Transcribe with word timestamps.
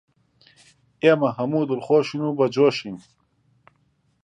ئێمە 1.03 1.29
هەموو 1.37 1.67
دڵخۆشین 1.69 2.21
و 2.25 2.35
بەجۆشین 2.37 2.97